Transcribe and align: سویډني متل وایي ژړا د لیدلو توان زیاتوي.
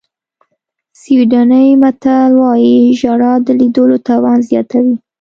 سویډني 1.01 1.65
متل 1.81 2.31
وایي 2.41 2.77
ژړا 2.99 3.33
د 3.45 3.47
لیدلو 3.59 3.97
توان 4.07 4.39
زیاتوي. 4.49 4.95